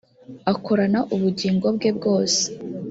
akorana 0.51 0.99
ubugingo 1.15 1.67
bwe 1.75 1.89
bwose. 1.97 2.41